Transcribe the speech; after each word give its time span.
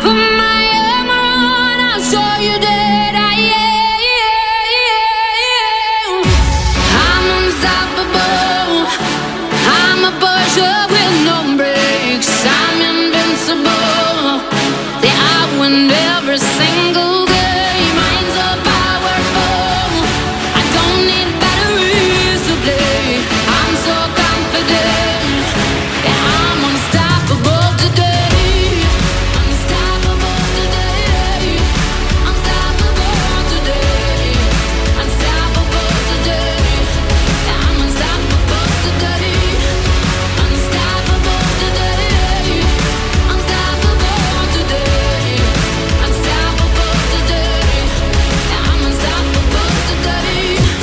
put 0.00 0.14
my 0.14 0.59